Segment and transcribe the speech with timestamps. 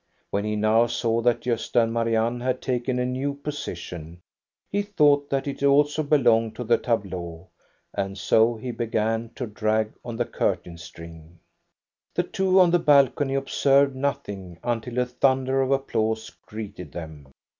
[0.31, 4.19] When he now saw that Gosta and Marianne had taken a new position,
[4.71, 6.77] he thought that it also be 90 THE STORY OF GOSTA BERUNG longed to the
[7.19, 7.47] tableau,
[7.93, 11.37] and so he began to drag on the curtain string.
[12.15, 17.27] The two on the balcony observed nothing until a thunder of applause greeted them.